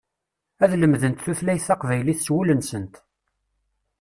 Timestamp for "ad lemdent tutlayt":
0.63-1.65